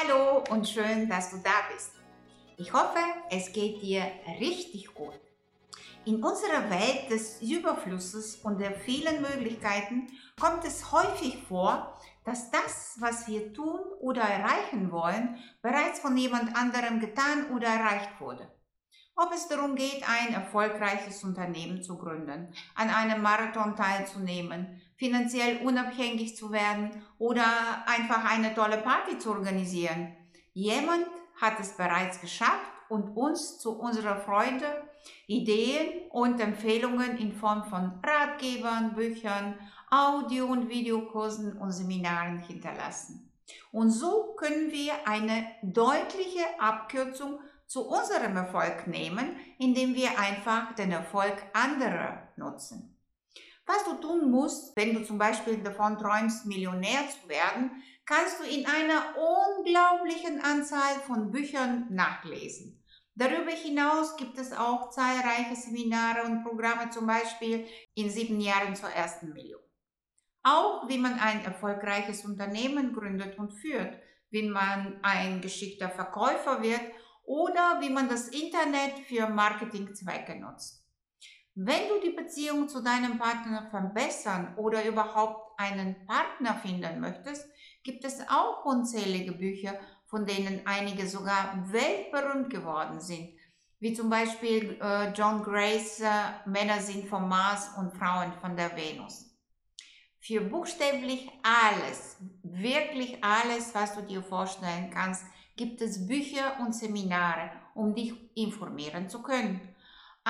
[0.00, 1.90] Hallo und schön, dass du da bist.
[2.56, 3.00] Ich hoffe,
[3.30, 4.04] es geht dir
[4.38, 5.18] richtig gut.
[6.04, 10.06] In unserer Welt des Überflusses und der vielen Möglichkeiten
[10.40, 16.54] kommt es häufig vor, dass das, was wir tun oder erreichen wollen, bereits von jemand
[16.56, 18.48] anderem getan oder erreicht wurde.
[19.16, 26.36] Ob es darum geht, ein erfolgreiches Unternehmen zu gründen, an einem Marathon teilzunehmen, finanziell unabhängig
[26.36, 27.44] zu werden oder
[27.86, 30.14] einfach eine tolle Party zu organisieren.
[30.52, 31.06] Jemand
[31.40, 34.88] hat es bereits geschafft und uns zu unserer Freude
[35.26, 39.54] Ideen und Empfehlungen in Form von Ratgebern, Büchern,
[39.90, 43.30] Audio- und Videokursen und Seminaren hinterlassen.
[43.70, 50.90] Und so können wir eine deutliche Abkürzung zu unserem Erfolg nehmen, indem wir einfach den
[50.90, 52.97] Erfolg anderer nutzen.
[53.68, 58.44] Was du tun musst, wenn du zum Beispiel davon träumst, Millionär zu werden, kannst du
[58.44, 62.82] in einer unglaublichen Anzahl von Büchern nachlesen.
[63.14, 68.88] Darüber hinaus gibt es auch zahlreiche Seminare und Programme, zum Beispiel in sieben Jahren zur
[68.88, 69.60] ersten Million.
[70.42, 73.98] Auch wie man ein erfolgreiches Unternehmen gründet und führt,
[74.30, 76.80] wie man ein geschickter Verkäufer wird
[77.24, 80.87] oder wie man das Internet für Marketingzwecke nutzt.
[81.60, 87.48] Wenn du die Beziehung zu deinem Partner verbessern oder überhaupt einen Partner finden möchtest,
[87.82, 89.74] gibt es auch unzählige Bücher,
[90.06, 93.30] von denen einige sogar weltberühmt geworden sind,
[93.80, 98.76] wie zum Beispiel äh, John Grace äh, Männer sind vom Mars und Frauen von der
[98.76, 99.36] Venus.
[100.20, 105.24] Für buchstäblich alles, wirklich alles, was du dir vorstellen kannst,
[105.56, 109.74] gibt es Bücher und Seminare, um dich informieren zu können.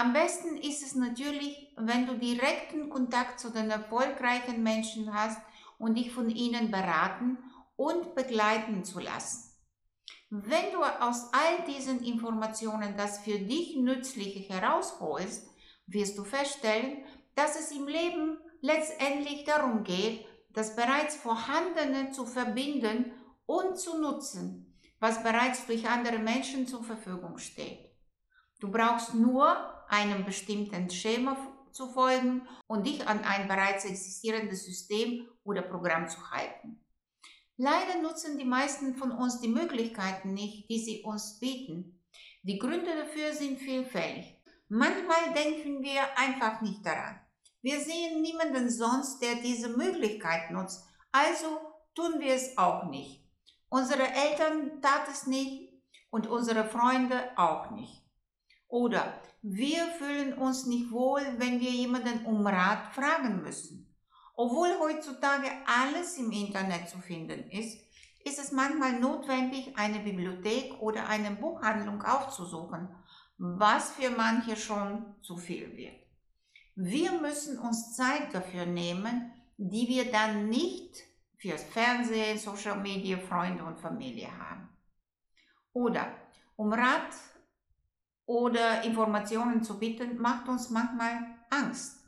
[0.00, 5.40] Am besten ist es natürlich, wenn du direkten Kontakt zu den erfolgreichen Menschen hast
[5.76, 7.36] und dich von ihnen beraten
[7.74, 9.58] und begleiten zu lassen.
[10.30, 15.48] Wenn du aus all diesen Informationen das für dich Nützliche herausholst,
[15.88, 16.98] wirst du feststellen,
[17.34, 23.10] dass es im Leben letztendlich darum geht, das bereits Vorhandene zu verbinden
[23.46, 27.90] und zu nutzen, was bereits durch andere Menschen zur Verfügung steht.
[28.60, 31.36] Du brauchst nur einem bestimmten Schema
[31.72, 36.80] zu folgen und dich an ein bereits existierendes System oder Programm zu halten.
[37.56, 42.00] Leider nutzen die meisten von uns die Möglichkeiten nicht, die sie uns bieten.
[42.42, 44.36] Die Gründe dafür sind vielfältig.
[44.68, 47.20] Manchmal denken wir einfach nicht daran.
[47.62, 51.60] Wir sehen niemanden sonst, der diese Möglichkeit nutzt, also
[51.94, 53.24] tun wir es auch nicht.
[53.68, 55.72] Unsere Eltern tat es nicht
[56.10, 58.07] und unsere Freunde auch nicht.
[58.68, 63.86] Oder wir fühlen uns nicht wohl, wenn wir jemanden um Rat fragen müssen.
[64.36, 67.78] Obwohl heutzutage alles im Internet zu finden ist,
[68.24, 72.88] ist es manchmal notwendig, eine Bibliothek oder eine Buchhandlung aufzusuchen,
[73.38, 75.96] was für manche schon zu viel wird.
[76.74, 81.02] Wir müssen uns Zeit dafür nehmen, die wir dann nicht
[81.36, 84.68] fürs Fernsehen, Social Media, Freunde und Familie haben.
[85.72, 86.12] Oder
[86.56, 87.14] um Rat
[88.28, 91.18] oder Informationen zu bitten, macht uns manchmal
[91.48, 92.04] Angst.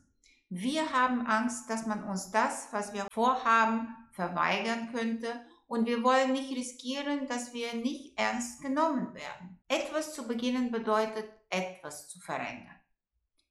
[0.51, 5.29] Wir haben Angst, dass man uns das, was wir vorhaben, verweigern könnte
[5.67, 9.59] und wir wollen nicht riskieren, dass wir nicht ernst genommen werden.
[9.67, 12.77] Etwas zu beginnen bedeutet, etwas zu verändern.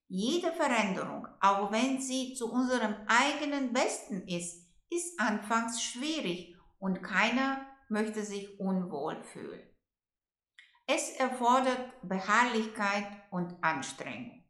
[0.08, 7.66] Jede Veränderung, auch wenn sie zu unserem eigenen Besten ist, ist anfangs schwierig und keiner
[7.88, 9.69] möchte sich unwohl fühlen.
[10.92, 14.44] Es erfordert Beharrlichkeit und Anstrengung.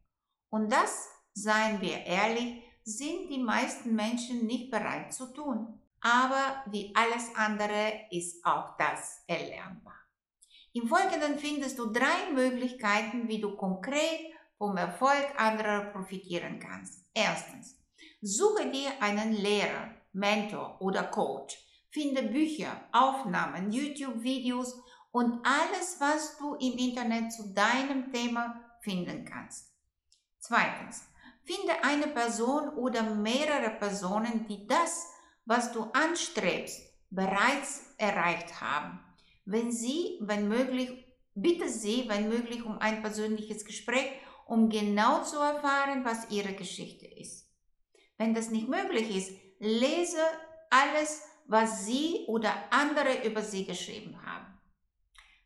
[0.48, 5.78] Und das, seien wir ehrlich, sind die meisten Menschen nicht bereit zu tun.
[6.00, 9.98] Aber wie alles andere ist auch das erlernbar.
[10.72, 17.04] Im Folgenden findest du drei Möglichkeiten, wie du konkret vom Erfolg anderer profitieren kannst.
[17.12, 17.78] Erstens,
[18.22, 21.58] suche dir einen Lehrer, Mentor oder Coach.
[21.90, 24.80] Finde Bücher, Aufnahmen, YouTube-Videos
[25.12, 29.74] und alles, was du im Internet zu deinem Thema finden kannst.
[30.38, 31.04] Zweitens,
[31.44, 35.06] finde eine Person oder mehrere Personen, die das,
[35.44, 36.80] was du anstrebst,
[37.10, 39.00] bereits erreicht haben.
[39.44, 44.12] Wenn sie, wenn möglich, bitte sie, wenn möglich, um ein persönliches Gespräch,
[44.46, 47.48] um genau zu erfahren, was ihre Geschichte ist.
[48.16, 50.22] Wenn das nicht möglich ist, lese
[50.70, 54.39] alles, was sie oder andere über sie geschrieben haben.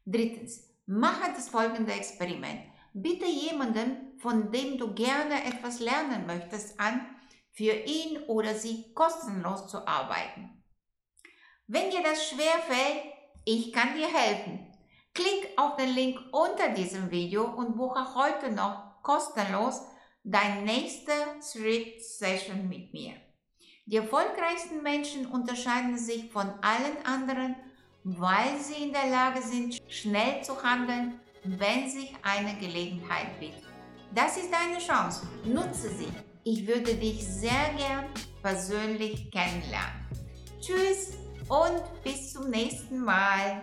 [0.04, 2.60] Drittens, mache das folgende Experiment.
[2.92, 7.06] Bitte jemanden, von dem du gerne etwas lernen möchtest, an,
[7.52, 10.62] für ihn oder sie kostenlos zu arbeiten.
[11.66, 13.14] Wenn dir das schwer fällt,
[13.46, 14.72] Ich kann dir helfen.
[15.12, 19.82] Klick auf den Link unter diesem Video und buche heute noch kostenlos
[20.22, 21.12] deine nächste
[21.52, 23.12] Thread Session mit mir.
[23.84, 27.54] Die erfolgreichsten Menschen unterscheiden sich von allen anderen,
[28.04, 33.64] weil sie in der Lage sind, schnell zu handeln, wenn sich eine Gelegenheit bietet.
[34.14, 35.26] Das ist deine Chance.
[35.44, 36.08] Nutze sie.
[36.44, 38.04] Ich würde dich sehr gern
[38.42, 40.06] persönlich kennenlernen.
[40.60, 41.14] Tschüss
[41.48, 43.62] und bis zum nächsten Mal.